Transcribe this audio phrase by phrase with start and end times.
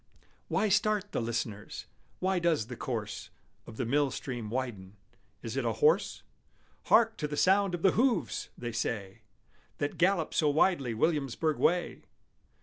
[0.47, 1.85] Why start the listeners?
[2.19, 3.29] Why does the course
[3.67, 4.95] Of the mill stream widen?
[5.43, 6.23] Is it a horse
[6.85, 9.19] "Hark to the sound of the hoofs!" they say
[9.77, 12.01] That gallops so wildly Williamsburg way?